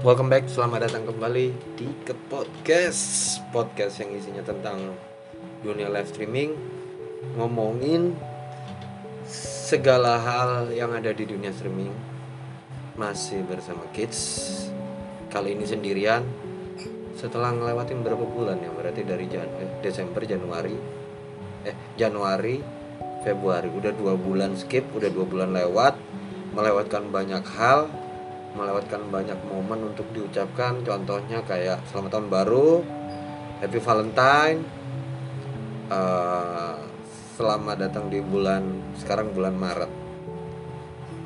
[0.00, 3.36] Welcome back, selamat datang kembali di ke podcast.
[3.52, 4.96] Podcast yang isinya tentang
[5.60, 6.56] dunia live streaming
[7.36, 8.16] Ngomongin
[9.28, 11.92] segala hal yang ada di dunia streaming.
[12.96, 14.48] Masih bersama Kids.
[15.28, 16.24] Kali ini sendirian.
[17.12, 18.72] Setelah ngelewatin berapa bulan ya?
[18.72, 20.80] Berarti dari Jan eh, Desember, Januari.
[21.68, 22.56] Eh, Januari,
[23.20, 23.68] Februari.
[23.68, 25.92] Udah dua bulan skip, udah dua bulan lewat.
[26.56, 27.99] Melewatkan banyak hal
[28.54, 30.82] melewatkan banyak momen untuk diucapkan.
[30.82, 32.70] Contohnya kayak selamat tahun baru
[33.60, 34.64] happy valentine
[35.92, 36.80] uh,
[37.36, 38.64] selamat datang di bulan
[38.96, 39.92] sekarang bulan maret.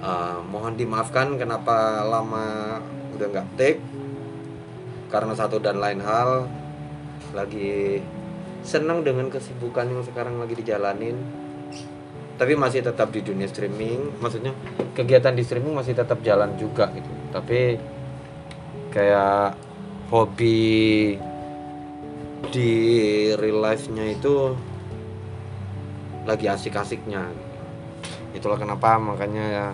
[0.05, 2.79] Uh, mohon dimaafkan kenapa lama
[3.17, 3.81] udah nggak take.
[5.09, 6.51] Karena satu dan lain hal
[7.31, 8.03] lagi
[8.67, 11.17] senang dengan kesibukan yang sekarang lagi dijalanin.
[12.35, 14.51] Tapi masih tetap di dunia streaming maksudnya
[14.99, 17.75] kegiatan di streaming masih tetap jalan juga gitu tapi
[18.95, 19.59] kayak
[20.15, 21.19] hobi
[22.55, 22.71] di
[23.35, 24.55] real life nya itu
[26.23, 27.27] lagi asik-asiknya.
[28.31, 29.67] Itulah kenapa makanya ya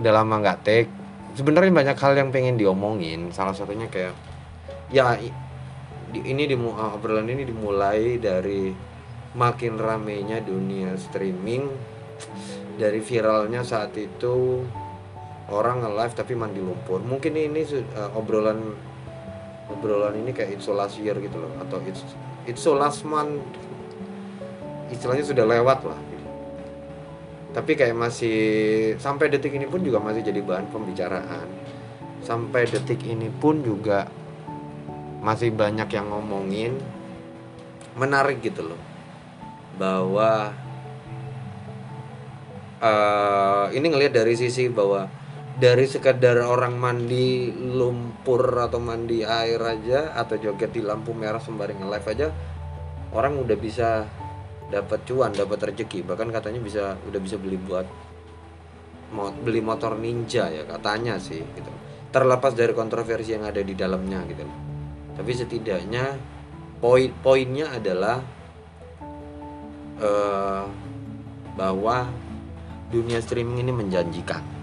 [0.00, 0.90] udah lama nggak take.
[1.36, 3.28] Sebenarnya banyak hal yang pengen diomongin.
[3.28, 4.16] Salah satunya kayak
[4.88, 5.20] ya
[6.16, 8.72] ini di obrolan ini dimulai dari
[9.36, 11.68] makin ramenya dunia streaming
[12.78, 14.62] dari viralnya saat itu
[15.52, 17.04] orang nge-live tapi mandi lumpur.
[17.04, 17.60] Mungkin ini
[17.96, 18.60] uh, obrolan
[19.68, 22.04] obrolan ini kayak it's so last year gitu loh atau it's
[22.44, 23.40] it's last month
[24.92, 25.98] istilahnya sudah lewat lah.
[26.00, 26.12] Gitu.
[27.54, 28.38] tapi kayak masih
[28.98, 31.46] sampai detik ini pun juga masih jadi bahan pembicaraan.
[32.24, 34.10] Sampai detik ini pun juga
[35.22, 36.74] masih banyak yang ngomongin.
[37.94, 38.80] Menarik gitu loh.
[39.78, 40.50] Bahwa
[42.82, 45.06] uh, ini ngelihat dari sisi bahwa
[45.54, 51.78] dari sekedar orang mandi lumpur atau mandi air aja atau joget di lampu merah sembari
[51.78, 52.28] nge-live aja
[53.14, 54.02] orang udah bisa
[54.66, 56.02] dapat cuan, dapat rezeki.
[56.02, 57.86] Bahkan katanya bisa udah bisa beli buat
[59.14, 61.70] mau beli motor ninja ya katanya sih gitu.
[62.10, 64.42] Terlepas dari kontroversi yang ada di dalamnya gitu.
[65.14, 66.18] Tapi setidaknya
[66.82, 68.18] poin-poinnya adalah
[70.02, 70.66] uh,
[71.54, 72.10] bahwa
[72.90, 74.53] dunia streaming ini menjanjikan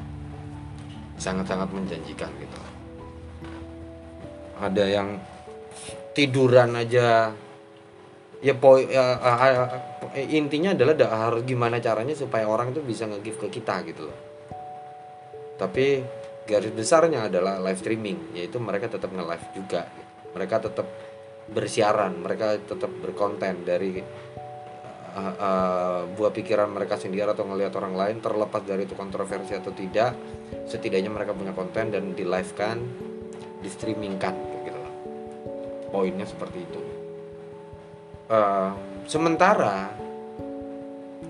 [1.22, 2.60] sangat-sangat menjanjikan gitu.
[4.58, 5.22] Ada yang
[6.18, 7.30] tiduran aja.
[8.42, 13.06] Ya poin ya, uh, uh, intinya adalah da, harus gimana caranya supaya orang itu bisa
[13.06, 14.18] nge-give ke kita gitu loh.
[15.62, 16.02] Tapi
[16.50, 19.86] garis besarnya adalah live streaming yaitu mereka tetap nge-live juga.
[20.34, 20.90] Mereka tetap
[21.52, 24.02] bersiaran mereka tetap berkonten dari
[25.14, 29.76] uh, uh, buah pikiran mereka sendiri atau ngelihat orang lain terlepas dari itu kontroversi atau
[29.76, 32.80] tidak setidaknya mereka punya konten dan di live kan
[33.62, 34.36] di streamingkan
[34.66, 34.94] gitu loh
[35.92, 36.82] poinnya seperti itu.
[38.32, 38.72] Uh,
[39.12, 39.92] sementara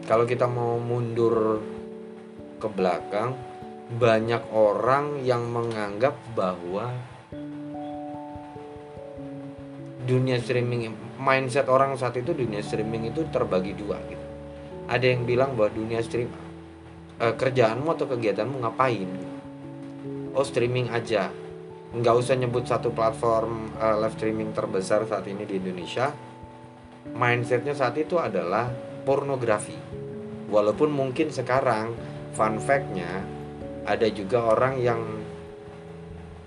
[0.05, 1.65] kalau kita mau mundur
[2.61, 3.33] ke belakang
[3.91, 6.93] banyak orang yang menganggap bahwa
[10.05, 14.25] dunia streaming mindset orang saat itu dunia streaming itu terbagi dua gitu.
[14.85, 16.29] Ada yang bilang bahwa dunia stream
[17.21, 19.09] uh, kerjaanmu atau kegiatanmu ngapain?
[20.33, 21.29] Oh streaming aja.
[21.93, 26.09] Nggak usah nyebut satu platform uh, live streaming terbesar saat ini di Indonesia.
[27.13, 28.73] Mindsetnya saat itu adalah
[29.05, 29.77] pornografi.
[30.49, 31.93] Walaupun mungkin sekarang
[32.33, 33.21] fun factnya
[33.85, 35.01] ada juga orang yang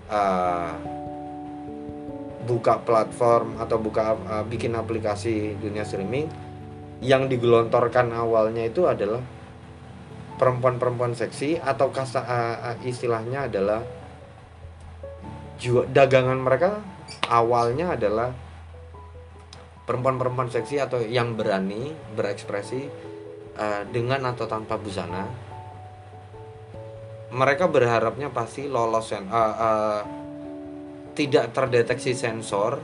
[0.09, 0.71] uh,
[2.45, 6.29] buka platform atau buka uh, bikin aplikasi dunia streaming
[7.03, 9.19] yang digelontorkan awalnya itu adalah
[10.35, 13.81] perempuan-perempuan seksi atau kasa uh, istilahnya adalah
[15.55, 16.83] jual dagangan mereka
[17.31, 18.35] awalnya adalah
[19.85, 22.81] perempuan-perempuan seksi atau yang berani berekspresi
[23.55, 25.23] uh, dengan atau tanpa busana.
[27.35, 30.01] Mereka berharapnya pasti lolos uh, uh,
[31.15, 32.81] tidak terdeteksi sensor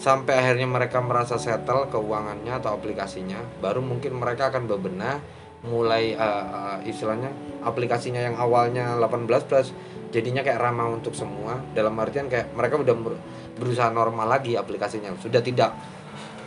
[0.00, 5.20] sampai akhirnya mereka merasa settle keuangannya atau aplikasinya baru mungkin mereka akan bebenah
[5.60, 7.28] mulai uh, uh, istilahnya
[7.60, 9.76] aplikasinya yang awalnya 18 plus
[10.08, 11.60] jadinya kayak ramah untuk semua.
[11.76, 12.96] Dalam artian kayak mereka udah
[13.60, 15.12] berusaha normal lagi aplikasinya.
[15.20, 15.76] Sudah tidak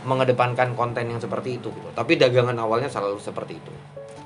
[0.04, 1.89] mengedepankan konten yang seperti itu gitu.
[1.95, 3.74] tapi dagangan awalnya selalu seperti itu.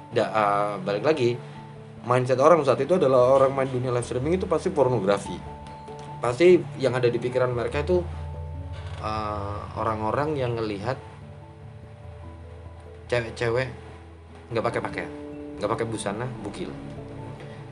[0.09, 1.37] Da, uh, balik lagi
[2.07, 5.37] mindset orang saat itu adalah orang main dunia live streaming itu pasti pornografi.
[6.17, 8.01] Pasti yang ada di pikiran mereka itu
[9.77, 10.97] orang-orang uh, yang ngelihat
[13.05, 13.86] cewek-cewek
[14.51, 15.11] nggak pakai pakaian.
[15.57, 16.71] Nggak pakai busana bukil.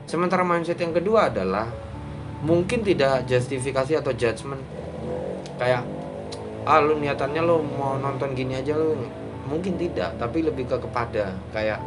[0.06, 1.66] Sementara mindset yang kedua adalah
[2.44, 4.62] mungkin tidak justifikasi atau judgement.
[5.56, 5.82] Kayak
[6.66, 8.94] ah lu niatannya lu mau nonton gini aja lu.
[9.46, 11.78] Mungkin tidak tapi lebih ke kepada kayak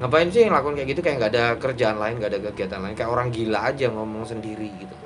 [0.00, 1.00] ngapain sih ngelakuin kayak gitu?
[1.00, 2.94] Kayak nggak ada kerjaan lain nggak ada kegiatan lain.
[2.94, 4.96] Kayak orang gila aja ngomong sendiri gitu.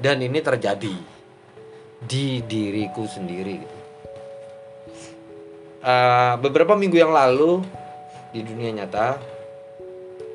[0.00, 0.94] Dan ini terjadi
[2.00, 3.79] di diriku sendiri gitu.
[5.80, 7.64] Uh, beberapa minggu yang lalu
[8.36, 9.16] di dunia nyata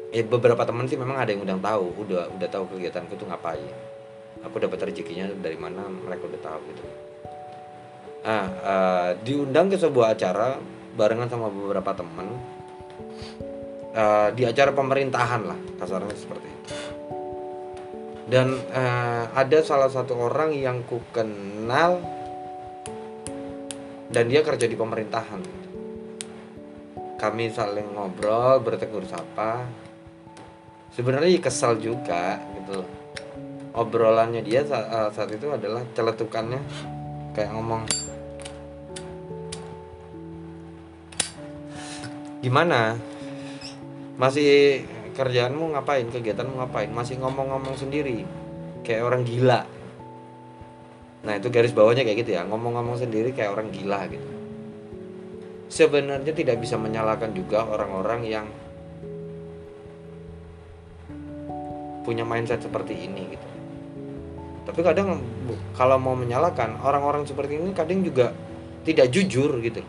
[0.10, 3.78] eh beberapa teman sih memang ada yang udah tahu udah udah tahu kegiatanku tuh ngapain.
[4.42, 6.84] Aku dapat rezekinya dari mana mereka udah tahu gitu.
[8.26, 10.58] Ah uh, diundang ke sebuah acara
[10.98, 12.26] barengan sama beberapa teman
[13.94, 16.74] uh, di acara pemerintahan lah kasarnya seperti itu.
[18.26, 22.15] Dan uh, ada salah satu orang yang ku kenal
[24.16, 25.44] dan dia kerja di pemerintahan.
[27.20, 29.68] Kami saling ngobrol bertegur sapa.
[30.96, 32.80] Sebenarnya kesal juga gitu
[33.76, 36.64] obrolannya dia saat, eh, saat itu adalah celetukannya.
[37.36, 37.84] Kayak ngomong
[42.40, 42.96] gimana?
[44.16, 46.08] Masih kerjaanmu ngapain?
[46.08, 46.88] Kegiatanmu ngapain?
[46.88, 48.24] Masih ngomong-ngomong sendiri.
[48.88, 49.68] Kayak orang gila
[51.26, 52.46] nah itu garis bawahnya kayak gitu ya.
[52.46, 54.30] Ngomong-ngomong sendiri kayak orang gila gitu.
[55.66, 58.46] Sebenarnya tidak bisa menyalahkan juga orang-orang yang
[62.06, 63.48] punya mindset seperti ini gitu.
[64.70, 65.18] Tapi kadang
[65.74, 68.30] kalau mau menyalahkan orang-orang seperti ini kadang juga
[68.86, 69.82] tidak jujur gitu.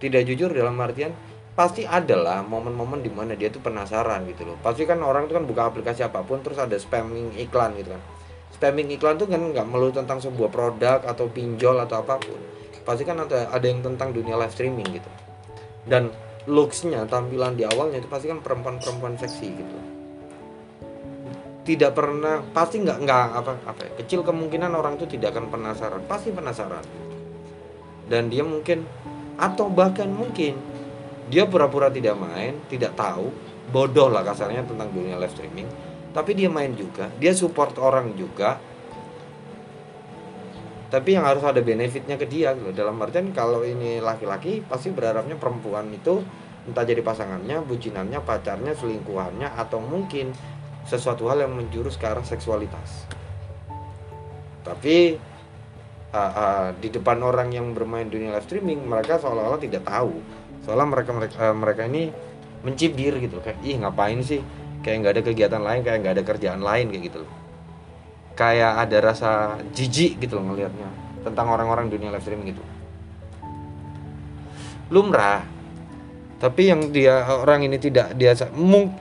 [0.00, 1.12] Tidak jujur dalam artian
[1.52, 4.56] pasti adalah momen-momen di mana dia tuh penasaran gitu loh.
[4.64, 8.15] Pasti kan orang itu kan buka aplikasi apa pun terus ada spamming iklan gitu kan
[8.54, 12.40] spamming iklan tuh kan nggak melulu tentang sebuah produk atau pinjol atau apa pun.
[12.86, 15.10] Pasti kan ada ada yang tentang dunia live streaming gitu.
[15.86, 16.10] Dan
[16.46, 19.78] looksnya tampilan di awalnya itu pasti kan perempuan-perempuan seksi gitu.
[21.66, 26.02] Tidak pernah pasti nggak nggak apa apa ya, kecil kemungkinan orang itu tidak akan penasaran.
[26.06, 26.86] Pasti penasaran.
[28.06, 28.86] Dan dia mungkin
[29.36, 30.56] atau bahkan mungkin
[31.26, 33.34] dia pura-pura tidak main tidak tahu
[33.74, 35.66] bodoh lah kasarnya tentang dunia live streaming
[36.16, 37.12] tapi dia main juga.
[37.20, 38.56] Dia support orang juga.
[40.88, 42.72] Tapi yang harus ada benefitnya ke dia gitu.
[42.72, 46.24] dalam artian kalau ini laki-laki pasti berharapnya perempuan itu
[46.64, 50.32] entah jadi pasangannya bujinannya pacarnya selingkuhannya atau mungkin
[50.88, 53.04] sesuatu hal yang menjurus ke arah seksualitas.
[54.62, 55.18] Tapi
[56.14, 60.16] uh, uh, di depan orang yang bermain dunia live streaming mereka seolah-olah tidak tahu.
[60.64, 62.08] Soalnya mereka mereka uh, mereka ini
[62.62, 64.40] mencibir gitu kayak ih ngapain sih
[64.86, 67.32] kayak nggak ada kegiatan lain kayak nggak ada kerjaan lain kayak gitu loh.
[68.38, 69.30] Kayak ada rasa
[69.74, 70.86] jijik gitu loh ngelihatnya
[71.26, 72.62] tentang orang-orang dunia live streaming gitu.
[74.94, 75.42] Lumrah.
[76.38, 78.94] Tapi yang dia orang ini tidak dia mung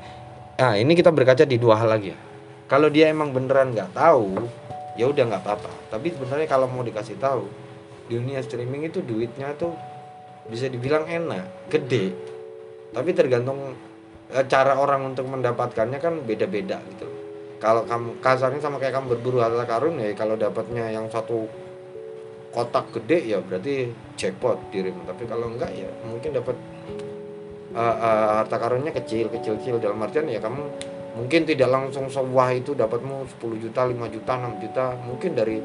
[0.58, 2.20] ah ini kita berkaca di dua hal lagi ya.
[2.66, 4.42] Kalau dia emang beneran nggak tahu
[4.98, 5.70] ya udah nggak apa-apa.
[5.94, 7.46] Tapi sebenarnya kalau mau dikasih tahu
[8.10, 9.78] dunia streaming itu duitnya tuh
[10.50, 12.18] bisa dibilang enak gede.
[12.90, 13.78] Tapi tergantung
[14.30, 17.08] cara orang untuk mendapatkannya kan beda-beda gitu.
[17.62, 21.48] Kalau kamu kasarnya sama kayak kamu berburu harta karun ya kalau dapatnya yang satu
[22.52, 26.56] kotak gede ya berarti jackpot dirim tapi kalau enggak ya mungkin dapat
[27.76, 30.64] uh, uh, harta karunnya kecil kecil kecil dalam artian ya kamu
[31.16, 34.86] mungkin tidak langsung sewah itu dapatmu 10 juta 5 juta 6 juta.
[35.00, 35.58] Mungkin dari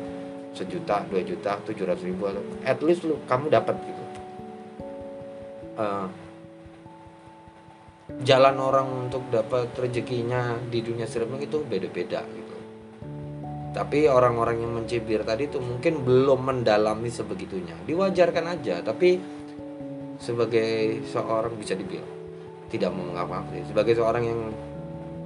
[0.50, 2.26] sejuta dua juta tujuh ratus ribu.
[2.66, 4.02] At least lu kamu dapat gitu.
[5.78, 6.06] Uh,
[8.20, 12.56] jalan orang untuk dapat rezekinya di dunia streaming itu beda-beda gitu.
[13.70, 17.72] Tapi orang-orang yang mencibir tadi itu mungkin belum mendalami sebegitunya.
[17.86, 19.16] Diwajarkan aja, tapi
[20.20, 22.20] sebagai seorang bisa dibilang
[22.70, 24.40] tidak mau mengapa Sebagai seorang yang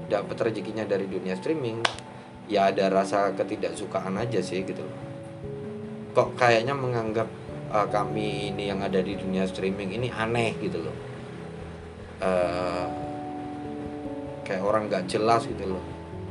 [0.09, 1.83] dapat rezekinya dari dunia streaming,
[2.47, 4.85] ya ada rasa ketidaksukaan aja sih gitu.
[6.15, 7.27] Kok kayaknya menganggap
[7.75, 11.14] uh, kami ini yang ada di dunia streaming ini aneh gitu loh
[12.25, 12.87] uh,
[14.43, 15.85] kayak orang gak jelas gitu loh.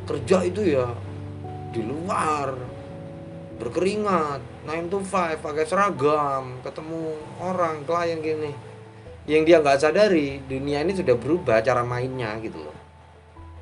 [0.10, 0.90] Kerja itu ya
[1.70, 2.54] di luar
[3.62, 7.02] berkeringat 9 to 5 pakai seragam ketemu
[7.40, 8.52] orang klien gini.
[9.24, 12.76] Yang dia nggak sadari dunia ini sudah berubah cara mainnya gitu loh.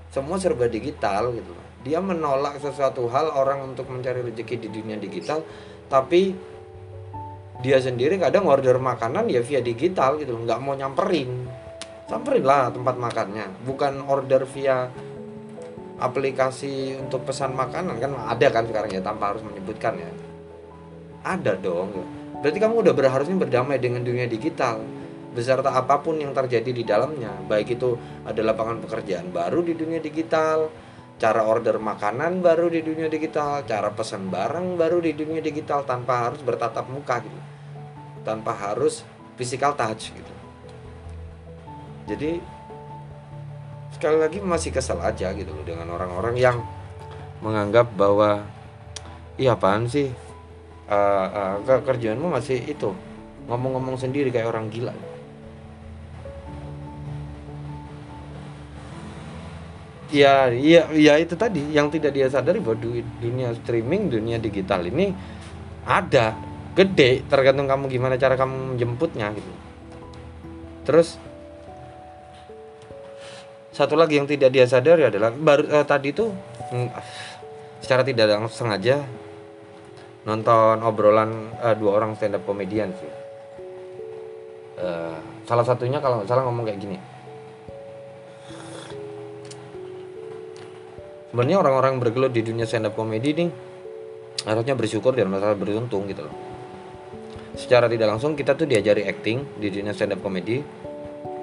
[0.09, 1.67] Semua serba digital gitu loh.
[1.85, 5.45] Dia menolak sesuatu hal orang untuk mencari rezeki di dunia digital
[5.91, 6.33] tapi
[7.61, 11.40] dia sendiri kadang order makanan ya via digital gitu nggak mau nyamperin
[12.11, 13.47] samperin lah tempat makannya.
[13.63, 14.91] Bukan order via
[15.95, 20.11] aplikasi untuk pesan makanan kan ada kan sekarang ya tanpa harus menyebutkan ya.
[21.23, 21.95] Ada dong.
[22.43, 24.83] Berarti kamu udah berharusnya berdamai dengan dunia digital.
[25.31, 27.95] Beserta apa pun yang terjadi di dalamnya baik itu
[28.27, 30.67] ada lapangan pekerjaan baru di dunia digital
[31.15, 36.27] cara order makanan baru di dunia digital cara pesan barang baru di dunia digital tanpa
[36.27, 37.39] harus bertatap muka gitu.
[38.27, 39.07] Tanpa harus
[39.39, 40.40] physical touch gitu
[42.11, 42.43] jadi
[43.95, 46.57] sekali lagi masih kesel aja gitu loh dengan orang-orang yang
[47.39, 48.43] menganggap bahwa
[49.39, 50.11] iya apaan sih?
[50.91, 52.91] Uh, uh, kerjaanmu masih itu
[53.47, 54.91] ngomong-ngomong sendiri kayak orang gila.
[60.11, 62.83] Ya iya ya itu tadi yang tidak dia sadari bahwa
[63.23, 65.15] dunia streaming dunia digital ini
[65.87, 66.35] ada
[66.75, 69.51] gede tergantung kamu gimana cara kamu menjemputnya gitu.
[70.83, 71.15] Terus
[73.71, 76.27] satu lagi yang tidak dia sadari adalah baru eh, tadi itu
[76.75, 76.89] mm,
[77.79, 78.99] secara tidak langsung sengaja
[80.27, 83.11] nonton obrolan eh, dua orang stand up komedian sih.
[84.81, 86.97] Eh, salah satunya kalau salah ngomong kayak gini.
[91.31, 93.47] Sebenarnya orang-orang bergelut di dunia stand up comedy ini
[94.43, 96.35] harusnya bersyukur dan masalah beruntung gitu loh.
[97.55, 100.59] Secara tidak langsung kita tuh diajari acting di dunia stand up comedy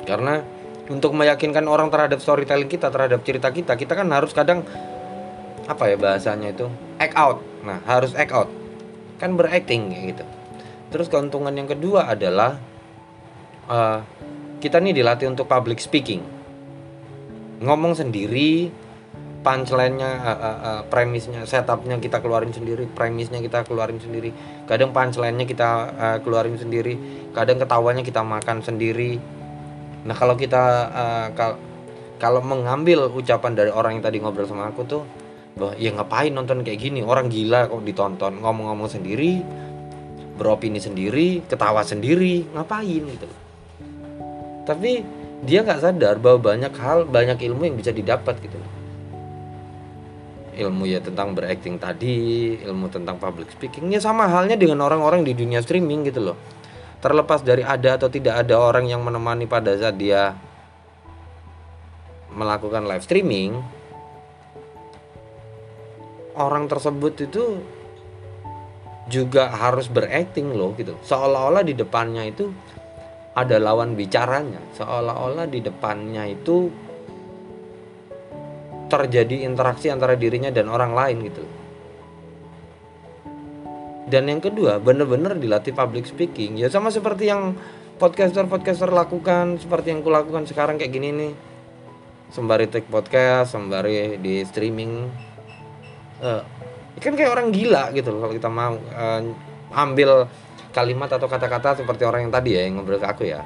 [0.04, 0.44] karena
[0.88, 4.64] untuk meyakinkan orang terhadap storytelling kita terhadap cerita kita kita kan harus kadang
[5.68, 6.66] apa ya bahasanya itu?
[6.96, 7.38] Act out.
[7.60, 8.48] Nah harus act out.
[9.20, 10.24] Kan beracting gitu.
[10.88, 12.56] Terus keuntungan yang kedua adalah
[13.68, 14.00] uh,
[14.64, 16.24] kita nih dilatih untuk public speaking.
[17.60, 18.72] Ngomong sendiri
[19.44, 24.32] punchline-nya uh, uh, uh, premisnya setupnya kita keluarin sendiri premisnya kita keluarin sendiri.
[24.64, 26.96] Kadang punchline-nya kita uh, keluarin sendiri.
[27.36, 29.37] Kadang ketawanya kita makan sendiri
[30.06, 31.58] nah kalau kita uh, kal
[32.18, 35.02] kalau mengambil ucapan dari orang yang tadi ngobrol sama aku tuh
[35.58, 37.02] bahwa ya ngapain nonton kayak gini?
[37.02, 38.42] Orang gila kok ditonton.
[38.42, 39.42] Ngomong-ngomong sendiri
[40.38, 43.02] beropini sendiri ketawa sendiri ngapain?
[43.06, 43.26] Gitu
[44.68, 45.00] tapi
[45.48, 48.60] dia nggak sadar bahwa banyak hal banyak ilmu yang bisa didapat gitu
[50.58, 55.62] ilmu ya tentang berakting tadi, ilmu tentang public speakingnya sama halnya dengan orang-orang di dunia
[55.62, 56.36] streaming gitu loh.
[56.98, 60.34] Terlepas dari ada atau tidak ada orang yang menemani pada saat dia
[62.34, 63.62] melakukan live streaming,
[66.34, 67.62] orang tersebut itu
[69.06, 70.98] juga harus berakting loh gitu.
[71.06, 72.50] Seolah-olah di depannya itu
[73.38, 76.70] ada lawan bicaranya, seolah-olah di depannya itu
[78.88, 81.44] terjadi interaksi antara dirinya dan orang lain gitu
[84.08, 86.56] dan yang kedua bener-bener dilatih public speaking.
[86.56, 87.54] Ya sama seperti yang
[88.00, 91.32] podcaster-podcaster lakukan seperti yang kulakukan sekarang kayak gini nih.
[92.32, 95.08] Sembari take podcast sembari di streaming.
[96.18, 96.42] Uh,
[96.98, 99.22] kan kayak orang gila gitu loh kalau kita mau uh,
[99.70, 100.26] ambil
[100.74, 103.44] kalimat atau kata-kata seperti orang yang tadi ya yang ngobrol ke aku ya.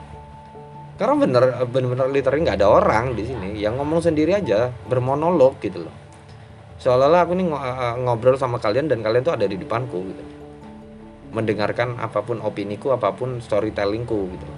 [0.97, 3.59] Karena bener bener-bener literally nggak ada orang di sini.
[3.59, 5.95] Yang ngomong sendiri aja bermonolog gitu loh.
[6.83, 7.47] Seolah-olah aku nih
[8.03, 10.42] ngobrol sama kalian dan kalian tuh ada di depanku gitu
[11.33, 14.49] mendengarkan apa pun opiniku apa pun storytellingku gitu.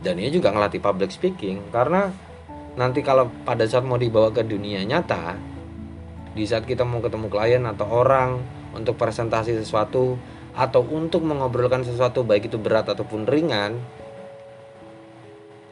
[0.00, 2.08] Dan ini juga ngelatih public speaking karena
[2.76, 5.36] nanti kalau pada saat mau dibawa ke dunia nyata
[6.36, 8.40] di saat kita mau ketemu klien atau orang
[8.76, 10.20] untuk presentasi sesuatu
[10.56, 13.80] atau untuk mengobrolkan sesuatu baik itu berat ataupun ringan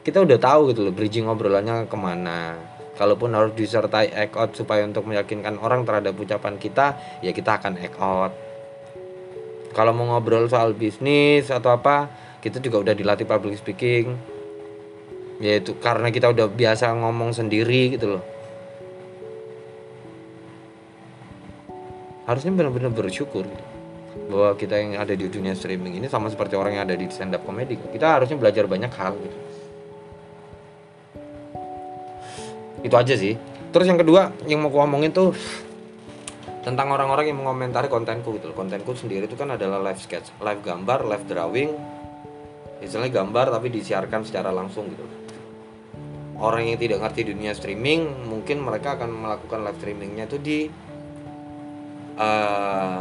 [0.04, 2.60] kita udah tahu gitu loh bridging obrolannya ke mana.
[2.94, 7.80] Kalaupun harus disertai act out supaya untuk meyakinkan orang terhadap ucapan kita ya kita akan
[7.80, 8.43] act out
[9.74, 14.14] kalau mau ngobrol soal bisnis atau apa kita juga udah dilatih public speaking.
[15.42, 18.22] Yaitu karena kita udah biasa ngomong sendiri gitu loh.
[22.24, 23.64] Harusnya benar-benar bersyukur gitu.
[24.30, 27.34] Bahwa kita yang ada di dunia streaming ini sama seperti orang yang ada di stand
[27.34, 27.74] up comedy.
[27.74, 29.38] Kita harusnya belajar banyak hal gitu.
[32.86, 33.34] Itu aja sih.
[33.74, 35.34] Terus yang kedua yang mau aku ngomongin tuh
[36.64, 41.04] tentang orang-orang yang mengomentari kontenku gitu kontenku sendiri itu kan adalah live sketch live gambar
[41.04, 41.70] live drawing
[42.80, 45.04] istilahnya gambar tapi disiarkan secara langsung gitu
[46.40, 50.58] orang yang tidak ngerti dunia streaming mungkin mereka akan melakukan live streamingnya itu di
[52.18, 53.00] uh,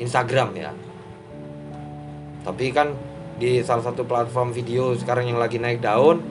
[0.00, 0.72] Instagram ya.
[2.44, 2.92] Tapi kan
[3.40, 6.22] di salah satu platform video sekarang yang lagi naik daun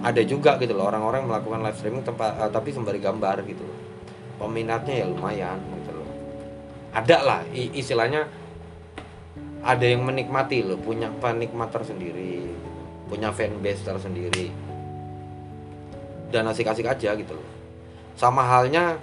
[0.00, 3.79] ada juga gitu loh orang-orang melakukan live streaming tempat uh, tapi sembari gambar gitu loh
[4.40, 6.08] peminatnya ya lumayan gitu loh.
[6.96, 8.24] Ada lah istilahnya
[9.60, 12.48] ada yang menikmati loh punya penikmat tersendiri
[13.10, 14.48] punya fanbase tersendiri.
[16.30, 17.48] Dan asik-asik aja gitu loh.
[18.14, 19.02] Sama halnya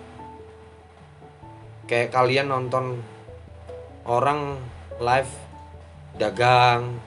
[1.91, 3.03] kayak kalian nonton
[4.07, 4.55] orang
[5.03, 5.33] live
[6.15, 7.03] dagang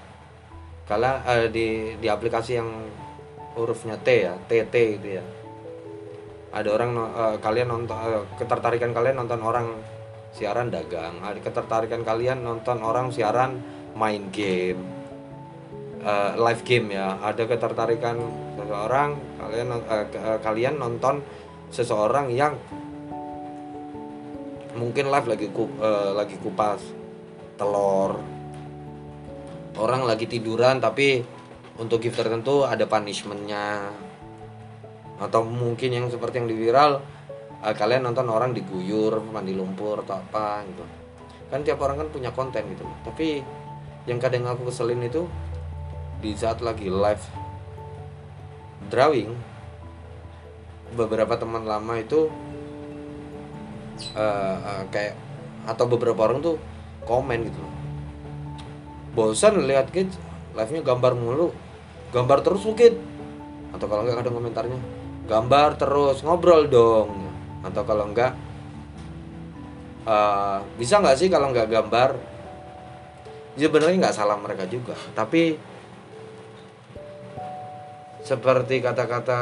[0.84, 2.68] kala uh, di di aplikasi yang
[3.56, 5.24] hurufnya T ya TT gitu ya
[6.50, 9.78] ada orang uh, kalian nonton uh, ketertarikan kalian nonton orang
[10.34, 11.22] siaran dagang.
[11.22, 13.62] Ada ketertarikan kalian nonton orang siaran
[13.94, 14.82] main game.
[16.00, 17.22] Uh, live game ya.
[17.22, 18.18] Ada ketertarikan
[18.58, 21.22] seseorang kalian uh, uh, kalian nonton
[21.70, 22.58] seseorang yang
[24.74, 26.82] mungkin live lagi ku, uh, lagi kupas
[27.54, 28.18] telur.
[29.78, 31.22] Orang lagi tiduran tapi
[31.78, 33.94] untuk gift tertentu ada punishmentnya
[35.20, 37.04] atau mungkin yang seperti yang di viral
[37.60, 40.84] uh, kalian nonton orang diguyur mandi lumpur atau apa gitu.
[41.52, 42.88] Kan tiap orang kan punya konten gitu.
[43.04, 43.44] Tapi
[44.08, 45.28] yang kadang aku keselin itu
[46.24, 47.24] di saat lagi live
[48.88, 49.36] drawing
[50.96, 52.32] beberapa teman lama itu
[54.16, 55.14] uh, uh, kayak
[55.68, 56.56] atau beberapa orang tuh
[57.04, 57.62] komen gitu.
[59.12, 60.16] Bosan lihat kids
[60.56, 61.52] live nya gambar mulu
[62.10, 62.98] gambar terus mungkin
[63.70, 64.99] atau kalau enggak ada komentarnya
[65.30, 67.30] gambar terus ngobrol dong.
[67.62, 68.34] Atau kalau enggak
[70.10, 72.10] uh, bisa nggak sih kalau nggak gambar?
[73.54, 74.98] Ya sebenarnya nggak salah mereka juga.
[75.14, 75.54] Tapi
[78.26, 79.40] seperti kata-kata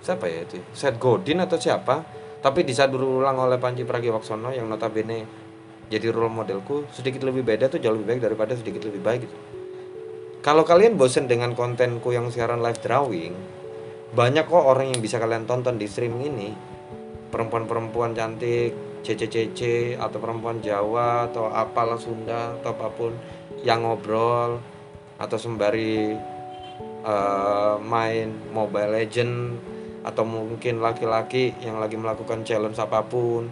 [0.00, 0.58] siapa ya itu?
[0.72, 2.02] Seth Godin atau siapa?
[2.42, 5.42] Tapi bisa berulang oleh Panji Pragiwaksono yang notabene
[5.86, 9.36] jadi role modelku sedikit lebih beda tuh jauh lebih baik daripada sedikit lebih baik gitu.
[10.42, 13.61] Kalau kalian bosen dengan kontenku yang siaran live drawing
[14.12, 16.50] banyak kok orang yang bisa kalian tonton di streaming ini.
[17.32, 23.16] Perempuan-perempuan cantik CCCC atau perempuan Jawa atau apalah Sunda atau apa pun
[23.64, 24.60] yang ngobrol
[25.16, 26.12] atau sembari
[27.08, 29.56] uh, main Mobile Legend
[30.04, 33.48] atau mungkin laki-laki yang lagi melakukan challenge apa pun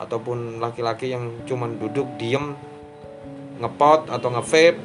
[0.00, 2.56] ataupun laki-laki yang cuman duduk diem
[3.60, 4.78] ngepot atau ngevape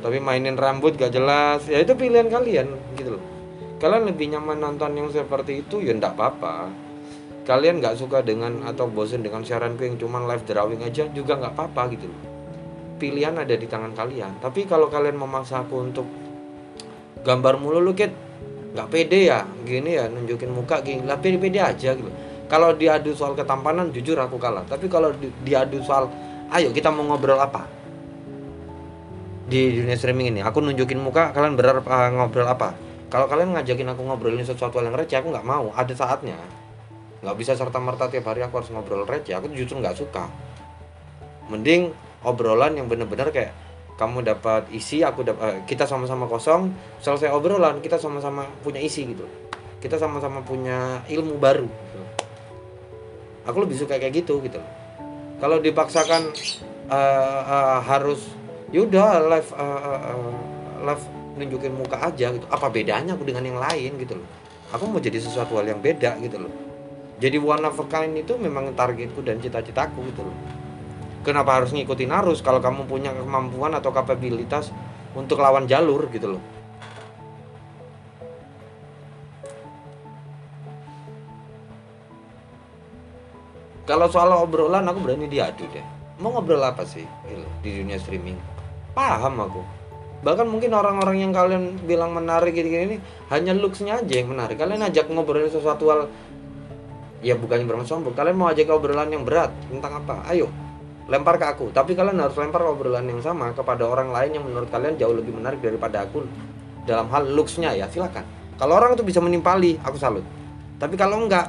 [0.00, 1.62] tapi mainin rambut gak jelas.
[1.70, 2.66] Ya itu pilihan kalian
[2.98, 3.39] gitu loh
[3.80, 6.68] kalian lebih nyaman nonton yang seperti itu ya ndak apa-apa.
[7.48, 11.56] Kalian nggak suka dengan atau bosen dengan siaranku yang cuman live drawing aja juga nggak
[11.56, 12.06] apa-apa gitu
[13.00, 14.36] pilihan ada di tangan kalian.
[14.44, 16.04] Tapi kalau kalian memaksa aku untuk
[17.24, 18.12] gambar mulu lu kit
[18.76, 19.48] nggak pede ya.
[19.64, 21.08] Gini ya nunjukin muka gini.
[21.08, 22.12] Lah pede-pede aja gitu
[22.52, 24.68] kalau diadu soal ketampanan jujur aku kalah.
[24.68, 26.12] Tapi kalau di, diadu soal
[26.52, 27.64] ayo kita mau ngobrol apa?
[29.48, 33.90] Di dunia streaming ini aku nunjukin muka kalian berharap uh, ngobrol apa kalau kalian ngajakin
[33.90, 35.74] aku ngobrolin sesuatu yang receh aku nggak mau.
[35.74, 36.38] Ada saatnya.
[37.20, 39.34] Nggak bisa serta merta tiap hari aku harus ngobrol receh.
[39.34, 40.30] Aku justru nggak suka.
[41.50, 41.90] Mending
[42.22, 43.52] obrolan yang bener-bener kayak
[43.98, 46.72] kamu dapat isi aku dapat uh, kita sama-sama kosong
[47.04, 49.26] selesai obrolan kita sama-sama punya isi gitu.
[49.82, 52.00] Kita sama-sama punya ilmu baru gitu.
[53.48, 54.60] aku lebih suka kayak gitu gitu
[55.40, 56.28] kalau dipaksakan
[56.92, 58.20] uh, uh, harus
[58.70, 59.80] yaudah live uh,
[60.12, 60.36] uh,
[60.84, 61.04] live
[61.36, 62.46] nunjukin muka aja gitu.
[62.50, 64.28] Apa bedanya aku dengan yang lain gitu loh?
[64.70, 66.52] Aku mau jadi sesuatu hal yang beda gitu loh.
[67.20, 70.36] Jadi one of a kind itu memang targetku dan cita-citaku gitu loh.
[71.20, 74.72] Kenapa harus ngikutin arus kalau kamu punya kemampuan atau kapabilitas
[75.12, 76.42] untuk lawan jalur gitu loh?
[83.84, 85.82] Kalau soal obrolan aku berani diadu deh.
[86.22, 87.02] Mau ngobrol apa sih
[87.60, 88.38] di dunia streaming?
[88.94, 89.79] Paham aku
[90.20, 92.96] bahkan mungkin orang-orang yang kalian bilang menarik gini-gini ini
[93.32, 94.60] hanya looksnya aja yang menarik.
[94.60, 96.00] Kalian ajak ngobrolin sesuatu hal
[97.20, 100.24] ya bukannya bermaksud kalian mau ajak obrolan yang berat tentang apa?
[100.28, 100.52] Ayo
[101.08, 101.66] lempar ke aku.
[101.72, 105.32] Tapi kalian harus lempar obrolan yang sama kepada orang lain yang menurut kalian jauh lebih
[105.32, 106.22] menarik daripada aku
[106.84, 107.88] dalam hal looksnya ya.
[107.88, 108.22] Silakan.
[108.60, 110.22] Kalau orang itu bisa menimpali aku salut.
[110.76, 111.48] Tapi kalau enggak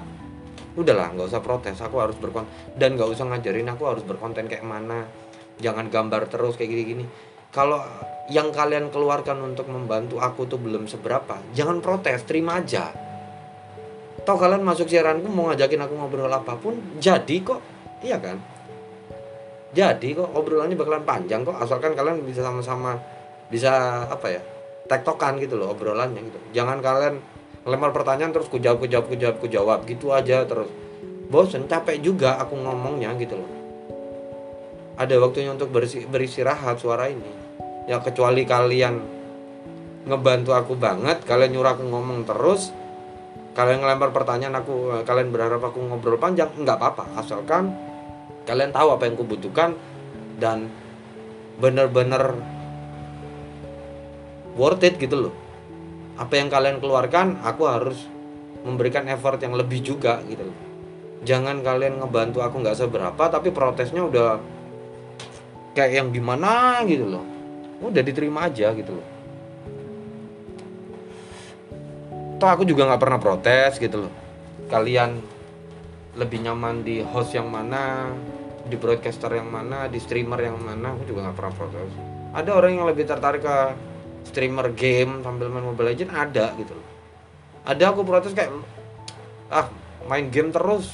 [0.79, 1.75] udahlah nggak usah protes.
[1.83, 2.47] Aku harus berkonten
[2.79, 5.03] dan nggak usah ngajarin aku harus berkonten kayak mana.
[5.61, 7.05] Jangan gambar terus kayak gini-gini
[7.51, 7.83] kalau
[8.31, 12.95] yang kalian keluarkan untuk membantu aku tuh belum seberapa jangan protes terima aja.
[14.23, 17.59] Toh kalian masuk siaranku mau ngajakin aku ngobrol apa pun jadi kok.
[18.01, 18.39] Iya kan?
[19.75, 22.95] Jadi kok obrolannya bakalan panjang kok asalkan kalian bisa sama-sama
[23.51, 24.41] bisa apa ya
[24.87, 26.39] tektokan gitu loh obrolannya gitu.
[26.55, 27.19] Jangan kalian
[27.67, 30.71] lempar pertanyaan terus ku jawab ku jawab ku jawab ku jawab gitu aja terus.
[31.27, 33.60] Bosen capek juga aku ngomongnya gitu loh
[35.01, 35.73] ada waktunya untuk
[36.13, 37.25] beristirahat suara ini.
[37.89, 39.01] Ya kecuali kalian
[40.05, 42.73] ngebantu aku banget kalian nyuruh aku ngomong terus
[43.57, 47.17] kalian ngelempar pertanyaan aku kalian berharap aku ngobrol panjang nggak apa-apa.
[47.17, 47.73] Asalkan
[48.45, 49.73] kalian tahu apa yang kubutuhkan
[50.37, 50.69] dan
[51.57, 52.37] bener-bener
[54.53, 55.35] worth it gitu loh.
[56.21, 58.05] Apa yang kalian keluarkan aku harus
[58.61, 60.57] memberikan effort yang lebih juga gitu loh.
[61.25, 64.60] Jangan kalian ngebantu aku nggak seberapa tapi protesnya udah
[65.71, 67.25] kayak yang gimana gitu loh.
[67.81, 69.07] Udah diterima aja gitu loh.
[72.37, 74.13] Toh aku juga nggak pernah protes gitu loh.
[74.69, 75.21] Kalian
[76.17, 78.11] lebih nyaman di host yang mana
[78.65, 81.91] di broadcaster yang mana di streamer yang mana aku juga nggak pernah protes.
[82.31, 83.57] Ada orang yang lebih tertarik ke
[84.27, 86.87] streamer game sambil main Mobile Legend ada gitu loh.
[87.65, 88.53] Ada aku protes kayak
[89.51, 89.67] ah
[90.07, 90.89] main game terus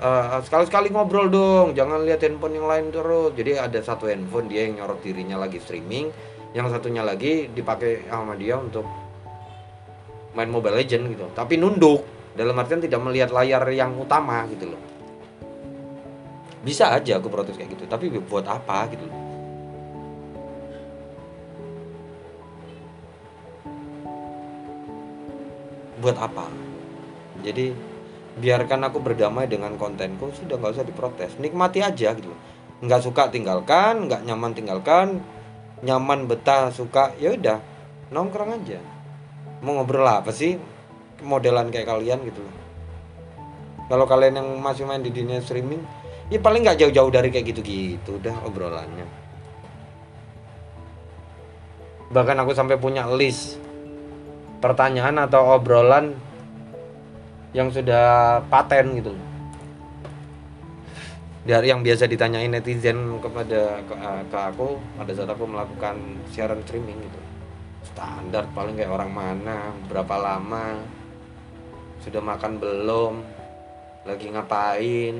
[0.00, 3.32] uh, sekali-sekali ngobrol dong jangan lihat handphone yang lain terus.
[3.36, 6.12] Jadi ada satu handphone dia yang nyorot dirinya lagi streaming.
[6.56, 8.88] Yang satunya lagi dipakai sama dia untuk
[10.32, 11.26] main Mobile Legend gitu.
[11.36, 12.04] Tapi nunduk
[12.36, 14.82] dalam artian tidak melihat layar yang utama gitu loh.
[16.60, 19.18] Bisa aja aku protes kayak gitu tapi buat apa gitu loh.
[26.00, 26.46] Buat apa?
[27.40, 27.95] Jadi
[28.36, 31.32] biarkan aku berdamai dengan kontenku sudah nggak usah diprotes.
[31.40, 32.32] Nikmati aja gitu.
[32.84, 35.24] Nggak suka tinggalkan nggak nyaman tinggalkan.
[35.80, 37.60] Nyaman betah suka ya udah.
[38.12, 38.80] Nongkrong aja.
[39.64, 40.60] Mau ngobrol apa sih?
[41.24, 42.44] Modelan kayak kalian gitu.
[43.88, 45.80] Kalau kalian yang masih main di dunia streaming
[46.26, 49.06] ya paling nggak jauh-jauh dari kayak gitu-gitu udah obrolannya.
[52.12, 53.58] Bahkan aku sampai punya list
[54.60, 56.14] pertanyaan atau obrolan
[57.56, 59.16] yang sudah paten gitu
[61.46, 65.94] dari yang biasa ditanyain netizen kepada ke, eh, ke aku pada saat aku melakukan
[66.34, 67.20] siaran streaming gitu.
[67.86, 70.82] Standar paling kayak orang mana berapa lama
[72.02, 73.14] sudah makan belum
[74.04, 75.14] lagi ngapain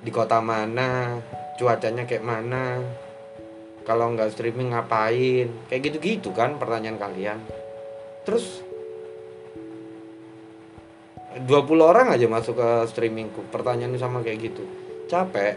[0.00, 1.20] di kota mana
[1.60, 2.80] cuacanya kayak mana
[3.84, 7.38] kalau nggak streaming ngapain kayak gitu-gitu kan pertanyaan kalian.
[8.24, 8.64] Terus
[11.46, 14.64] 20 orang aja masuk ke streamingku pertanyaannya sama kayak gitu.
[15.06, 15.54] Capek.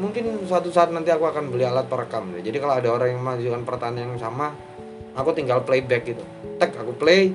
[0.00, 2.40] Mungkin suatu saat nanti aku akan beli alat perekam deh.
[2.40, 4.56] jadi kalau ada orang yang mengajukan pertanyaan yang sama
[5.18, 6.24] aku tinggal playback gitu.
[6.56, 7.34] Tag aku play.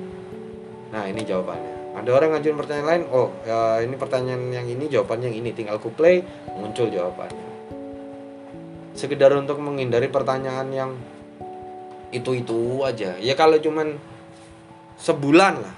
[0.89, 1.73] Nah ini jawabannya.
[1.95, 5.49] Ada orang ngajuin pertanyaan lain oh ya ini pertanyaan yang ini jawabannya yang ini.
[5.53, 6.23] Tinggal aku play
[6.57, 7.47] muncul jawabannya.
[8.95, 10.91] Sekedar untuk menghindari pertanyaan yang
[12.09, 13.19] itu itu aja.
[13.19, 13.99] Ya kalau cuman
[14.95, 15.75] sebulan lah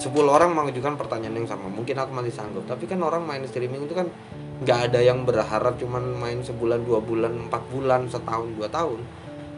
[0.00, 1.68] 10 orang mengajukan pertanyaan yang sama.
[1.68, 2.64] Mungkin aku masih sanggup.
[2.64, 4.08] Tapi kan orang main streaming itu kan
[4.64, 9.04] nggak ada yang berharap cuman main sebulan dua bulan empat bulan setahun dua tahun.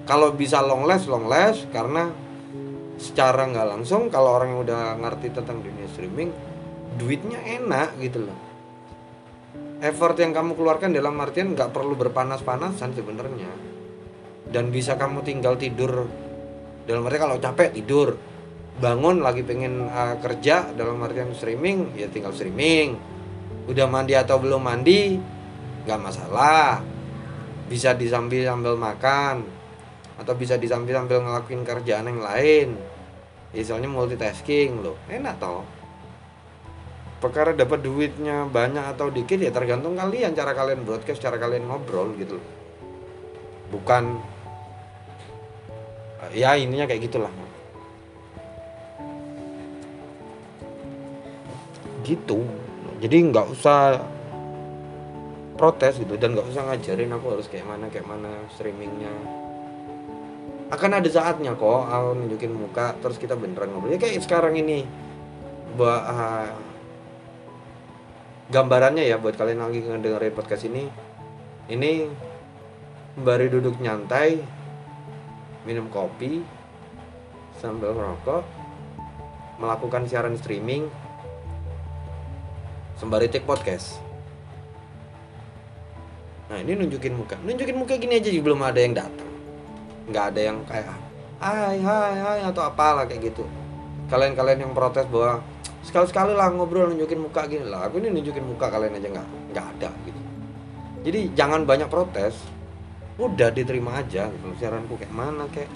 [0.03, 1.71] Kalau bisa long last long last.
[1.71, 2.11] Karena
[2.99, 6.35] secara nggak langsung kalau orang yang udah ngerti tentang dunia streaming
[6.99, 8.39] duitnya enak gitu loh.
[9.79, 13.51] Effort yang kamu keluarkan dalam artian nggak perlu berpanas-panasan sebenarnya.
[14.51, 16.11] Dan bisa kamu tinggal tidur.
[16.83, 18.32] Dalam arti kalau capek tidur
[18.81, 22.97] bangun lagi pengen uh, kerja dalam artian streaming ya tinggal streaming.
[23.69, 25.19] Udah mandi atau belum mandi
[25.85, 26.81] nggak masalah.
[27.69, 29.45] Bisa disambil sambil makan
[30.21, 32.69] atau bisa disambil sambil ngelakuin kerjaan yang lain.
[33.53, 34.97] Misalnya multitasking loh.
[35.09, 35.65] Enak toh.
[37.21, 42.11] Perkara dapat duitnya banyak atau dikit ya tergantung kalian cara kalian broadcast cara kalian ngobrol
[42.19, 42.43] gitu
[43.73, 44.21] bukan
[46.37, 47.33] ya ininya kayak gitulah
[52.03, 52.47] gitu.
[53.03, 53.99] Jadi nggak usah
[55.59, 59.11] protes gitu dan nggak usah ngajarin aku harus kayak mana kayak mana streamingnya.
[60.73, 63.95] Akan ada saatnya kok aku nunjukin muka terus kita beneran ngobrol.
[63.95, 64.87] Ya kayak sekarang ini.
[65.73, 66.53] Buat uh,
[68.53, 70.85] gambarannya ya buat kalian lagi ngedengerin podcast ini.
[71.73, 71.93] Ini
[73.17, 74.41] baru duduk nyantai
[75.69, 76.43] minum kopi
[77.61, 78.43] sambil merokok
[79.63, 80.91] melakukan siaran streaming
[83.03, 83.99] sembari take podcast.
[86.47, 87.35] Nah ini nunjukin muka.
[87.43, 89.31] Nunjukin muka gini aja juga belum ada yang datang.
[90.07, 90.95] Nggak ada yang kayak
[91.43, 93.43] hai hai hai atau apalah kayak gitu.
[94.07, 95.43] Kalian-kalian yang protes bahwa
[95.83, 97.67] sekali-sekali lah ngobrol nunjukin muka gini.
[97.67, 100.21] Lah aku ini nunjukin muka kalian aja nggak nggak ada gitu.
[101.03, 102.39] Jadi jangan banyak protes.
[103.19, 104.47] Udah diterima aja gitu.
[104.63, 105.67] Siaranku kayak mana kayak.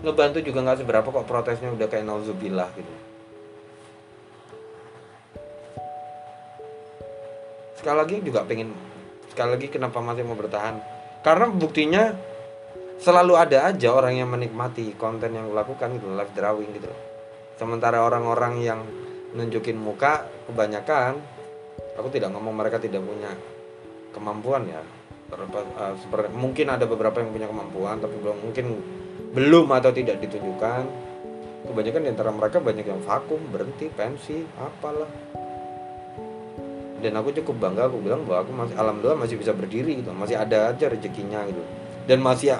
[0.00, 3.07] Ngebantu juga nggak seberapa kok protesnya udah kayak nauzubillah gitu
[7.88, 8.68] sekali lagi juga pengen
[9.32, 10.76] sekali lagi kenapa masih mau bertahan?
[11.24, 12.12] Karena buktinya
[13.00, 16.92] selalu ada aja orang yang menikmati konten yang lakukan gitu live drawing gitu.
[17.56, 18.84] Sementara orang-orang yang
[19.32, 21.16] nunjukin muka kebanyakan
[21.96, 23.32] aku tidak ngomong mereka tidak punya
[24.12, 24.84] kemampuan ya.
[25.32, 28.84] Uh, seperti mungkin ada beberapa yang punya kemampuan tapi belum mungkin
[29.32, 30.84] belum atau tidak ditunjukkan
[31.72, 35.08] kebanyakan di antara mereka banyak yang vakum berhenti pensi apalah
[36.98, 40.10] dan aku cukup bangga aku bilang bahwa aku masih alhamdulillah masih bisa berdiri gitu.
[40.10, 41.62] Masih ada aja rezekinya gitu.
[42.10, 42.58] Dan masih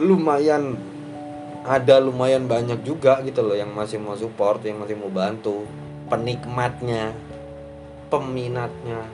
[0.00, 0.74] lumayan
[1.62, 5.62] ada lumayan banyak juga gitu loh yang masih mau support yang masih mau bantu.
[6.10, 7.14] Penikmatnya
[8.10, 9.06] peminatnya.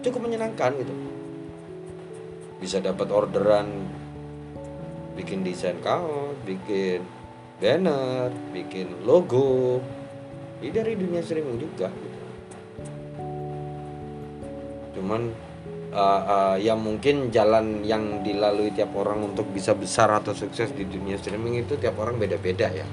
[0.00, 0.94] Cukup menyenangkan gitu.
[2.62, 3.90] Bisa dapat orderan
[5.18, 7.02] bikin desain kaos bikin
[7.60, 9.82] banner bikin logo
[10.60, 12.20] ini dari dunia streaming juga gitu.
[15.00, 15.32] cuman
[15.94, 20.86] uh, uh, ya mungkin jalan yang dilalui tiap orang untuk bisa besar atau sukses di
[20.86, 22.86] dunia streaming itu tiap orang beda-beda ya.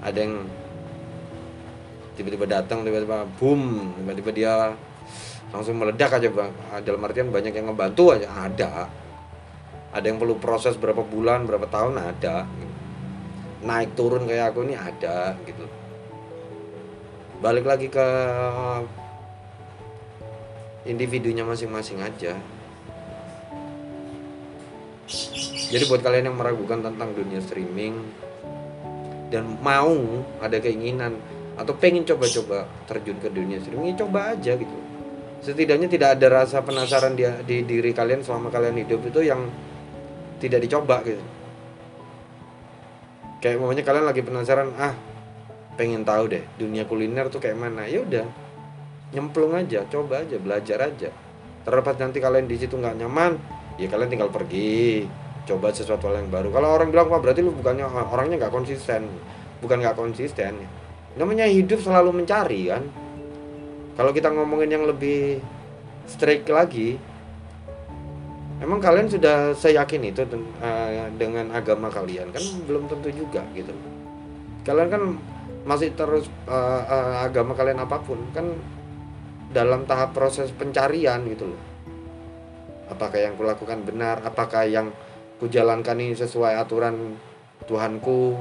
[0.00, 0.34] Ada yang
[2.18, 4.54] tiba-tiba datang tiba-tiba boom tiba-tiba dia
[5.50, 6.52] langsung meledak aja bang.
[6.82, 8.72] Dalam artian banyak yang ngebantu aja ada.
[9.90, 12.46] Ada yang perlu proses berapa bulan berapa tahun ada.
[13.60, 15.79] Naik turun kayak aku ini ada gitu
[17.40, 18.06] balik lagi ke
[20.84, 22.36] individunya masing-masing aja.
[25.70, 27.96] Jadi buat kalian yang meragukan tentang dunia streaming
[29.32, 31.16] dan mau ada keinginan
[31.56, 34.76] atau pengen coba-coba terjun ke dunia streaming ya coba aja gitu.
[35.40, 39.48] Setidaknya tidak ada rasa penasaran di, di diri kalian selama kalian hidup itu yang
[40.36, 41.24] tidak dicoba gitu.
[43.40, 44.92] Kayak mamanya kalian lagi penasaran ah
[45.80, 47.88] pengen tahu deh dunia kuliner tuh kayak mana.
[47.88, 48.28] Ya udah
[49.16, 51.08] nyemplung aja coba aja belajar aja.
[51.64, 53.40] Terlepas nanti kalian di situ nggak nyaman
[53.80, 55.08] ya kalian tinggal pergi
[55.48, 56.52] coba sesuatu yang baru.
[56.52, 59.08] Kalau orang bilang wah berarti lu bukannya orangnya nggak konsisten.
[59.64, 60.60] Bukan nggak konsisten
[61.18, 62.84] namanya hidup selalu mencari kan?
[63.98, 65.42] Kalau kita ngomongin yang lebih
[66.06, 66.96] strict lagi
[68.60, 70.22] emang kalian sudah saya yakin itu
[70.62, 72.30] uh, dengan agama kalian?
[72.30, 73.74] Kan belum tentu juga gitu.
[74.62, 75.02] Kalian kan
[75.70, 78.50] masih terus uh, uh, agama kalian apa pun kan
[79.54, 81.62] dalam tahap proses pencarian gitu loh.
[82.90, 84.90] Apakah yang kulakukan benar apakah yang
[85.38, 87.14] kujalankan ini sesuai aturan
[87.70, 88.34] Tuhanku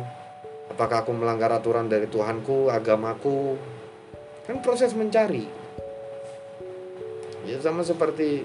[0.73, 3.61] apakah aku melanggar aturan dari Tuhanku agamaku?
[4.49, 5.45] Kan proses mencari.
[7.45, 8.41] Ya sama seperti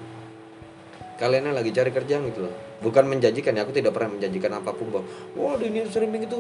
[1.17, 2.55] kalian yang lagi cari kerja gitu loh.
[2.85, 5.09] Bukan menjanjikan ya aku tidak pernah menjanjikan apa pun bahwa
[5.41, 6.37] wah dunia streaming itu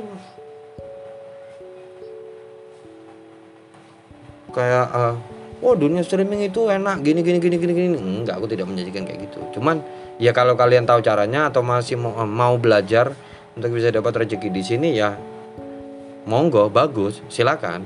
[4.55, 5.15] kayak uh,
[5.61, 7.97] oh dunia streaming itu enak gini gini gini gini gini.
[7.99, 9.41] Enggak aku tidak menjanjikan kayak gitu.
[9.59, 9.83] Cuman
[10.23, 13.11] ya kalau kalian tahu caranya atau masih mau mau belajar
[13.59, 15.19] untuk bisa dapat rezeki di sini ya
[16.29, 17.83] monggo bagus silakan.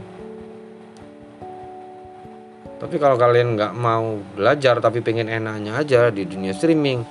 [2.78, 7.02] Tapi kalau kalian nggak mau belajar tapi pengen enaknya aja di dunia streaming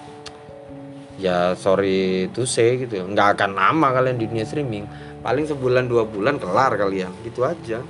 [1.18, 4.88] ya sorry to say gitu nggak akan lama kalian di dunia streaming.
[5.18, 7.84] Paling sebulan dua bulan kelar kalian gitu aja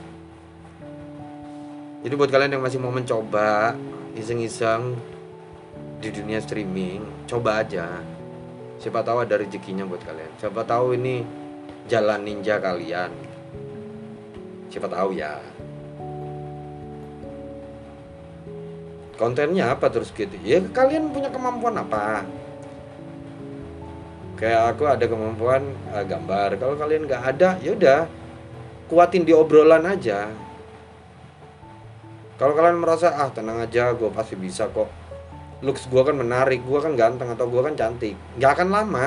[2.05, 3.73] jadi buat kalian yang masih mau mencoba
[4.13, 4.93] iseng-iseng
[5.97, 7.89] di dunia streaming coba aja.
[8.77, 10.29] Siapa tahu ada rezekinya buat kalian.
[10.38, 11.25] Siapa tahu ini
[11.89, 13.10] jalan ninja kalian.
[14.69, 15.41] Siapa tahu ya.
[19.17, 22.21] Kontennya apa terus gitu ya kalian punya kemampuan apa?
[24.38, 26.62] Kayak aku ada kemampuan uh, gambar.
[26.62, 28.05] Kalau kalian nggak ada ya udah
[28.86, 30.29] kuatin di obrolan aja
[32.38, 34.86] kalau kalian merasa ah tenang aja gue pasti bisa kok.
[35.65, 39.06] Looks gue kan menarik gue kan ganteng atau gue kan cantik nggak akan lama.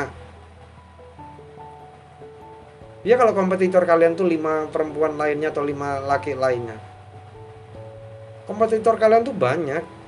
[3.07, 6.75] Ya kalau kompetitor kalian tuh lima perempuan lainnya atau lima laki lainnya.
[8.51, 10.03] Kompetitor kalian tuh banyak.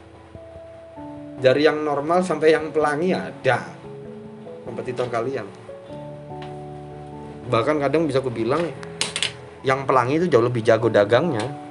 [1.38, 3.66] Dari yang normal sampai yang pelangi ada
[4.66, 5.46] kompetitor kalian.
[7.50, 8.66] Bahkan kadang bisa aku bilang
[9.62, 11.61] yang pelangi itu jauh lebih jago dagangnya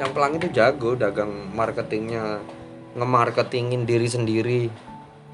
[0.00, 2.40] yang pelangi itu jago dagang marketingnya
[2.96, 4.62] ngemarketingin diri sendiri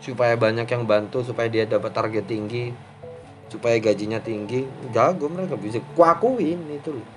[0.02, 2.74] supaya banyak yang bantu supaya dia dapat target tinggi
[3.46, 4.66] supaya gajinya tinggi.
[4.90, 5.78] Jago mereka bisa.
[5.94, 7.08] Kuakuin itu loh.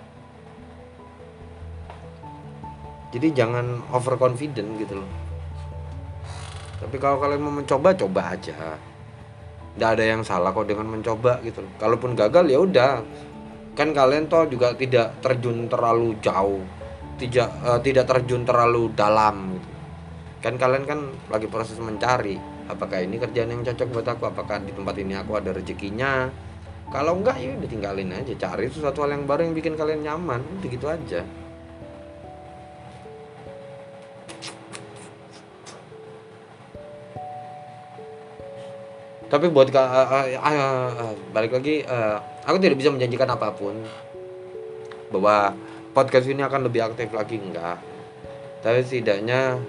[3.09, 5.09] Jadi jangan overconfident gitu loh.
[6.79, 8.77] Tapi kalau kalian mau mencoba coba aja.
[9.73, 11.73] Tidak ada yang salah kok dengan mencoba gitu loh.
[11.81, 13.01] Kalaupun gagal ya udah.
[13.73, 16.62] Kan kalian toh juga tidak terjun terlalu jauh
[17.19, 19.69] tidak uh, tidak terjun terlalu dalam gitu.
[20.39, 22.39] Kan kalian kan lagi proses mencari
[22.71, 26.32] apakah ini kerjaan yang cocok buat aku, apakah di tempat ini aku ada rezekinya.
[26.89, 30.41] Kalau enggak ya udah tinggalin aja, cari sesuatu hal yang baru yang bikin kalian nyaman,
[30.63, 31.21] begitu aja.
[39.29, 42.17] Tapi buat uh, uh, uh, uh, balik lagi, uh,
[42.49, 43.77] aku tidak bisa menjanjikan apa pun
[45.13, 45.53] bahwa
[45.99, 47.75] podcast ini akan lebih aktif lagi enggak.
[48.63, 49.59] Tapi setidaknya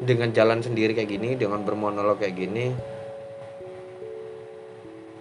[0.00, 2.72] dengan jalan sendiri kayak gini dengan bermonolog kayak gini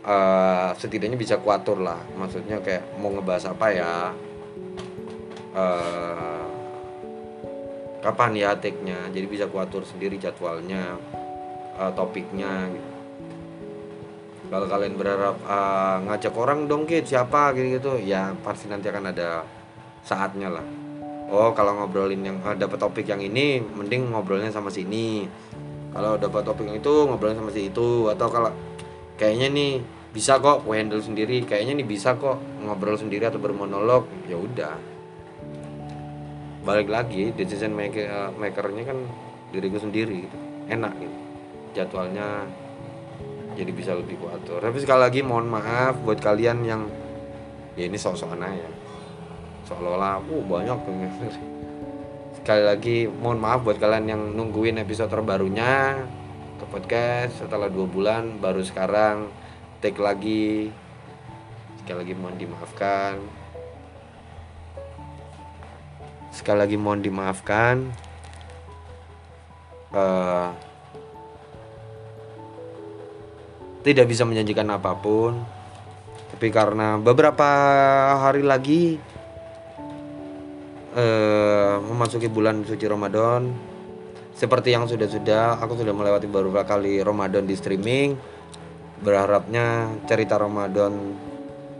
[0.07, 1.99] uh, setidaknya bisa kuatur lah.
[2.15, 3.91] Maksudnya kayak mau ngebahas apa ya
[5.59, 6.47] uh,
[7.99, 9.11] kapan ya take-nya.
[9.11, 10.95] Jadi bisa kuatur sendiri jadwalnya
[11.75, 12.91] uh, topiknya gitu.
[14.49, 19.11] Kalau kalian berharap uh, ngajak orang dong kit siapa gitu gitu ya pasti nanti akan
[19.11, 19.58] ada
[20.09, 20.65] saatnya lah.
[21.29, 25.29] Oh kalau ngobrolin yang uh, dapat topik yang ini mending ngobrolnya sama sini
[25.89, 28.09] kalau dapat topik yang itu ngobrolin sama si itu.
[28.09, 28.49] Atau kalau
[29.17, 29.71] kayaknya nih
[30.09, 31.45] bisa kok aku handle sendiri.
[31.45, 34.05] Kayaknya nih bisa kok ngobrol sendiri atau bermonolog.
[34.29, 34.77] Ya udah.
[36.65, 38.97] Balik lagi decision maker uh, makernya kan
[39.49, 40.37] diriku sendiri gitu.
[40.69, 41.17] Enak gitu.
[41.77, 42.45] Jadwalnya
[43.57, 44.61] jadi bisa lebih kuatur.
[44.61, 46.85] Tapi sekali lagi mohon maaf buat kalian yang
[47.73, 48.88] ya ini sok-sokan aja
[49.69, 50.77] seolah-olah uh banyak
[52.41, 56.01] sekali lagi mohon maaf buat kalian yang nungguin episode terbarunya
[56.57, 59.29] ke podcast setelah dua bulan baru sekarang
[59.79, 60.69] take lagi.
[61.81, 63.13] Sekali lagi mohon dimaafkan.
[66.35, 67.75] Sekali lagi mohon dimaafkan.
[69.89, 70.53] Uh,
[73.81, 75.39] tidak bisa menjanjikan apa pun.
[76.29, 77.47] Tapi karena beberapa
[78.19, 79.01] hari lagi
[80.95, 83.51] uh, memasuki bulan suci Ramadan.
[84.33, 88.15] Seperti yang sudah-sudah aku sudah melewati beberapa kali Ramadan di streaming.
[89.03, 91.15] Berharapnya cerita Ramadan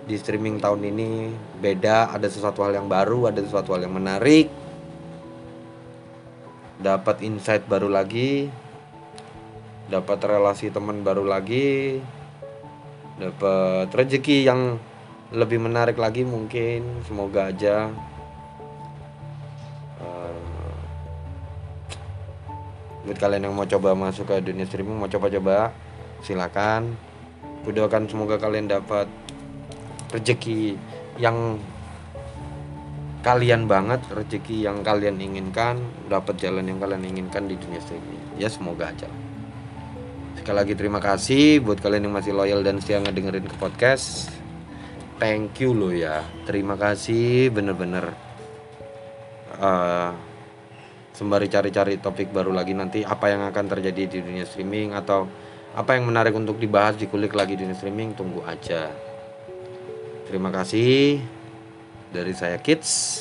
[0.09, 1.29] di streaming tahun ini
[1.61, 4.51] beda ada sesuatu hal yang baru ada sesuatu hal yang menarik.
[6.79, 8.47] Dapat insight baru lagi
[9.89, 11.97] dapat relasi teman baru lagi
[13.17, 14.77] dapat rezeki yang
[15.29, 17.03] lebih menarik lagi mungkin.
[17.05, 17.91] Semoga aja
[23.09, 25.73] buat kalian yang mau coba masuk ke dunia streaming mau coba-coba
[26.21, 26.93] silakan
[27.65, 29.05] doakan semoga kalian dapat
[30.09, 30.73] rezeki
[31.21, 31.57] yang
[33.25, 38.49] kalian banget rezeki yang kalian inginkan dapat jalan yang kalian inginkan di dunia streaming ya
[38.49, 39.09] semoga aja
[40.39, 44.31] Sekali lagi terima kasih buat kalian yang masih loyal dan setia ngedengerin ke podcast.
[45.19, 46.23] Thank you lo ya.
[46.47, 48.15] Terima kasih bener-bener.
[49.59, 50.15] Uh,
[51.19, 55.27] sembari cari-cari topik baru lagi nanti apa yang akan terjadi di dunia streaming atau
[55.75, 58.87] apa yang menarik untuk dibahas di kulik lagi di dunia streaming tunggu aja.
[60.31, 61.19] Terima kasih
[62.15, 63.19] dari saya Kids.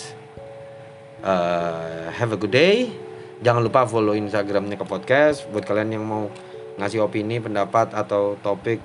[1.26, 2.94] Uh, have a good day.
[3.42, 6.30] Jangan lupa follow Instagramnya ke podcast buat kalian yang mau
[6.78, 8.78] ngasih opini pendapat atau topik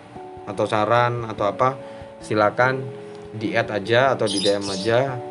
[0.49, 1.77] atau saran atau apa
[2.17, 2.81] silakan
[3.29, 5.21] di add aja atau di DM aja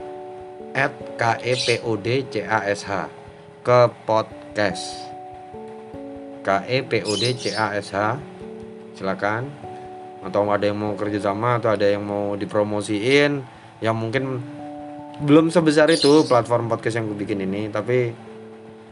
[0.70, 1.82] at kepodcash
[3.62, 4.83] ke podcast.
[6.42, 7.55] Kepodcash
[8.98, 9.46] silakan.
[10.22, 13.42] Atau ada yang mau kerjasama atau ada yang mau dipromosiin
[13.83, 14.38] yang mungkin
[15.22, 17.70] belum sebesar itu platform podcast yang gue bikin ini.
[17.70, 18.11] Tapi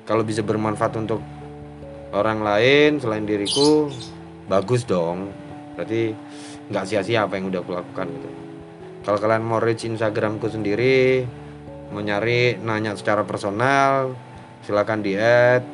[0.07, 1.23] kalau bisa bermanfaat untuk
[2.11, 3.91] orang lain selain diriku
[4.51, 5.31] bagus dong.
[5.79, 6.15] Berarti
[6.71, 8.29] nggak sia-sia apa yang udah aku lakukan gitu.
[9.07, 11.27] Kalau kalian mau reach instagramku sendiri
[11.91, 14.15] mau nyari nanya secara personal
[14.65, 15.65] silakan di add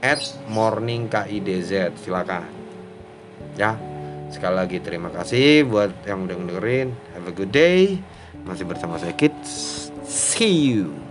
[0.00, 2.46] at morning kidz silakan.
[3.58, 3.76] Ya
[4.30, 7.98] sekali lagi terima kasih buat yang udah dengerin have a good day.
[8.46, 9.90] Masih bersama saya kids.
[10.06, 11.09] See you